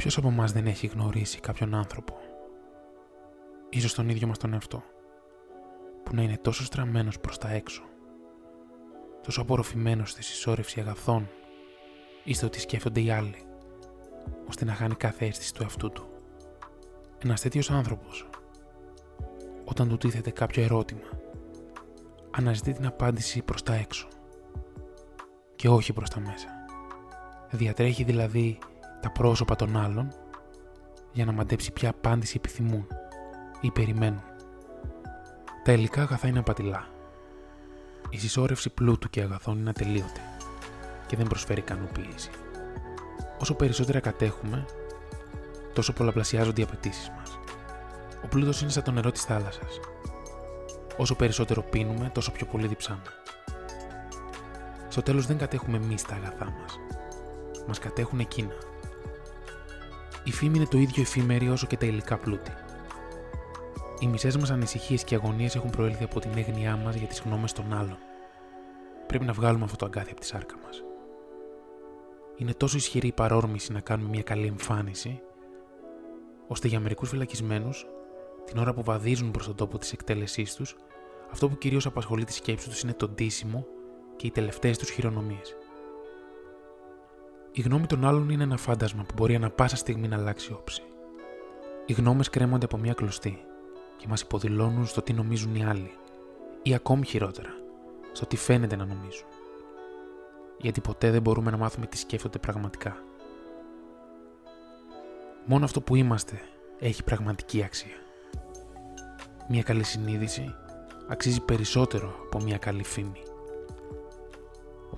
Ποιος 0.00 0.16
από 0.16 0.28
εμάς 0.28 0.52
δεν 0.52 0.66
έχει 0.66 0.86
γνωρίσει 0.86 1.40
κάποιον 1.40 1.74
άνθρωπο, 1.74 2.18
ίσως 3.70 3.94
τον 3.94 4.08
ίδιο 4.08 4.26
μας 4.26 4.38
τον 4.38 4.52
εαυτό, 4.52 4.82
που 6.02 6.14
να 6.14 6.22
είναι 6.22 6.36
τόσο 6.36 6.64
στραμμένος 6.64 7.20
προς 7.20 7.38
τα 7.38 7.50
έξω, 7.50 7.82
τόσο 9.22 9.40
απορροφημένος 9.40 10.10
στη 10.10 10.22
συσσόρευση 10.22 10.80
αγαθών 10.80 11.28
ή 12.24 12.34
στο 12.34 12.48
τι 12.48 12.60
σκέφτονται 12.60 13.00
οι 13.00 13.10
άλλοι, 13.10 13.42
ώστε 14.48 14.64
να 14.64 14.72
χάνει 14.72 14.94
κάθε 14.94 15.26
αίσθηση 15.26 15.54
του 15.54 15.62
εαυτού 15.62 15.90
του. 15.90 16.08
Ένας 17.18 17.40
τέτοιος 17.40 17.70
άνθρωπος, 17.70 18.28
όταν 19.64 19.88
του 19.88 19.96
τίθεται 19.96 20.30
κάποιο 20.30 20.62
ερώτημα, 20.62 21.08
αναζητεί 22.30 22.72
την 22.72 22.86
απάντηση 22.86 23.42
προς 23.42 23.62
τα 23.62 23.74
έξω 23.74 24.08
και 25.56 25.68
όχι 25.68 25.92
προς 25.92 26.10
τα 26.10 26.20
μέσα. 26.20 26.48
Διατρέχει 27.50 28.04
δηλαδή 28.04 28.58
τα 29.00 29.10
πρόσωπα 29.10 29.56
των 29.56 29.76
άλλων 29.76 30.12
για 31.12 31.24
να 31.24 31.32
μαντέψει 31.32 31.72
ποια 31.72 31.88
απάντηση 31.88 32.34
επιθυμούν 32.36 32.86
ή 33.60 33.70
περιμένουν. 33.70 34.22
Τα 35.64 35.72
υλικά 35.72 36.02
αγαθά 36.02 36.28
είναι 36.28 36.38
απατηλά. 36.38 36.86
Η 38.10 38.18
συσσόρευση 38.18 38.70
πλούτου 38.70 39.10
και 39.10 39.20
αγαθών 39.20 39.58
είναι 39.58 39.70
ατελείωτη 39.70 40.20
και 41.06 41.16
δεν 41.16 41.26
προσφέρει 41.26 41.60
ικανοποίηση. 41.60 42.30
Όσο 43.38 43.54
περισσότερα 43.54 44.00
κατέχουμε, 44.00 44.64
τόσο 45.72 45.92
πολλαπλασιάζονται 45.92 46.60
οι 46.60 46.64
απαιτήσεις 46.64 47.10
μας. 47.16 47.38
Ο 48.24 48.26
πλούτος 48.28 48.60
είναι 48.60 48.70
σαν 48.70 48.82
το 48.82 48.90
νερό 48.90 49.10
της 49.10 49.22
θάλασσας. 49.22 49.80
Όσο 50.96 51.14
περισσότερο 51.14 51.62
πίνουμε, 51.62 52.10
τόσο 52.14 52.32
πιο 52.32 52.46
πολύ 52.46 52.66
διψάμε. 52.66 53.02
Στο 54.88 55.02
τέλος 55.02 55.26
δεν 55.26 55.38
κατέχουμε 55.38 55.76
εμείς 55.76 56.02
τα 56.02 56.14
αγαθά 56.14 56.44
μας. 56.44 56.78
Μας 57.66 57.78
κατέχουν 57.78 58.18
εκείνα. 58.18 58.54
Η 60.24 60.32
φήμη 60.32 60.56
είναι 60.56 60.66
το 60.66 60.78
ίδιο 60.78 61.02
εφήμερη 61.02 61.48
όσο 61.48 61.66
και 61.66 61.76
τα 61.76 61.86
υλικά 61.86 62.18
πλούτη. 62.18 62.50
Οι 64.00 64.06
μισές 64.06 64.36
μας 64.36 64.50
ανησυχίες 64.50 65.04
και 65.04 65.14
αγωνίες 65.14 65.54
έχουν 65.54 65.70
προέλθει 65.70 66.04
από 66.04 66.20
την 66.20 66.30
έγνοιά 66.34 66.76
μας 66.76 66.94
για 66.94 67.06
τις 67.06 67.20
γνώμες 67.20 67.52
των 67.52 67.72
άλλων. 67.72 67.98
Πρέπει 69.06 69.24
να 69.24 69.32
βγάλουμε 69.32 69.64
αυτό 69.64 69.76
το 69.76 69.86
αγκάθι 69.86 70.10
από 70.10 70.20
τη 70.20 70.26
σάρκα 70.26 70.54
μας. 70.64 70.82
Είναι 72.36 72.54
τόσο 72.54 72.76
ισχυρή 72.76 73.06
η 73.06 73.12
παρόρμηση 73.12 73.72
να 73.72 73.80
κάνουμε 73.80 74.08
μια 74.08 74.22
καλή 74.22 74.46
εμφάνιση, 74.46 75.20
ώστε 76.46 76.68
για 76.68 76.80
μερικούς 76.80 77.08
φυλακισμένους, 77.08 77.86
την 78.44 78.58
ώρα 78.58 78.74
που 78.74 78.82
βαδίζουν 78.82 79.30
προς 79.30 79.46
τον 79.46 79.54
τόπο 79.54 79.78
της 79.78 79.92
εκτέλεσής 79.92 80.54
τους, 80.54 80.76
αυτό 81.30 81.48
που 81.48 81.58
κυρίως 81.58 81.86
απασχολεί 81.86 82.24
τη 82.24 82.32
σκέψη 82.32 82.68
τους 82.68 82.82
είναι 82.82 82.94
το 82.94 83.08
ντύσιμο 83.08 83.66
και 84.16 84.26
οι 84.26 84.30
τελευταίες 84.30 84.78
τους 84.78 84.90
χειρονομίες. 84.90 85.56
Η 87.52 87.60
γνώμη 87.60 87.86
των 87.86 88.04
άλλων 88.04 88.30
είναι 88.30 88.42
ένα 88.42 88.56
φάντασμα 88.56 89.02
που 89.02 89.14
μπορεί 89.16 89.34
ανα 89.34 89.50
πάσα 89.50 89.76
στιγμή 89.76 90.08
να 90.08 90.16
αλλάξει 90.16 90.52
όψη. 90.52 90.82
Οι 91.86 91.92
γνώμες 91.92 92.30
κρέμονται 92.30 92.64
από 92.64 92.76
μια 92.76 92.92
κλωστή 92.92 93.44
και 93.96 94.06
μας 94.08 94.20
υποδηλώνουν 94.20 94.86
στο 94.86 95.02
τι 95.02 95.12
νομίζουν 95.12 95.54
οι 95.54 95.64
άλλοι, 95.64 95.90
ή 96.62 96.74
ακόμη 96.74 97.06
χειρότερα, 97.06 97.50
στο 98.12 98.26
τι 98.26 98.36
φαίνεται 98.36 98.76
να 98.76 98.84
νομίζουν. 98.84 99.26
Γιατί 100.58 100.80
ποτέ 100.80 101.10
δεν 101.10 101.22
μπορούμε 101.22 101.50
να 101.50 101.56
μάθουμε 101.56 101.86
τι 101.86 101.98
σκέφτονται 101.98 102.38
πραγματικά. 102.38 102.96
Μόνο 105.44 105.64
αυτό 105.64 105.80
που 105.80 105.96
είμαστε 105.96 106.40
έχει 106.78 107.04
πραγματική 107.04 107.62
αξία. 107.62 107.96
Μια 109.48 109.62
καλή 109.62 109.84
συνείδηση 109.84 110.54
αξίζει 111.08 111.40
περισσότερο 111.40 112.14
από 112.24 112.40
μια 112.40 112.58
καλή 112.58 112.84
φήμη. 112.84 113.22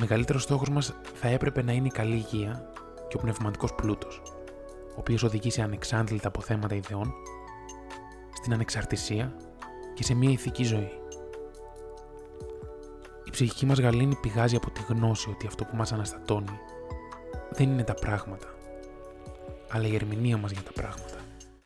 Ο 0.00 0.02
μεγαλύτερος 0.02 0.42
στόχος 0.42 0.68
μας 0.68 0.94
θα 1.14 1.28
έπρεπε 1.28 1.62
να 1.62 1.72
είναι 1.72 1.86
η 1.86 1.90
καλή 1.90 2.14
υγεία 2.14 2.72
και 3.08 3.16
ο 3.16 3.18
πνευματικός 3.18 3.74
πλούτος, 3.74 4.22
ο 4.88 4.94
οποίος 4.96 5.22
οδηγεί 5.22 5.50
σε 5.50 5.62
ανεξάντλητα 5.62 6.28
αποθέματα 6.28 6.74
ιδεών, 6.74 7.12
στην 8.32 8.52
ανεξαρτησία 8.52 9.36
και 9.94 10.02
σε 10.04 10.14
μια 10.14 10.30
ηθική 10.30 10.64
ζωή. 10.64 10.90
Η 13.24 13.30
ψυχική 13.30 13.66
μας 13.66 13.78
γαλήνη 13.78 14.14
πηγάζει 14.14 14.56
από 14.56 14.70
τη 14.70 14.80
γνώση 14.88 15.30
ότι 15.30 15.46
αυτό 15.46 15.64
που 15.64 15.76
μας 15.76 15.92
αναστατώνει 15.92 16.58
δεν 17.50 17.70
είναι 17.70 17.84
τα 17.84 17.94
πράγματα, 17.94 18.46
αλλά 19.70 19.86
η 19.86 19.94
ερμηνεία 19.94 20.36
μας 20.36 20.50
για 20.50 20.62
τα 20.62 20.72
πράγματα. 20.72 21.19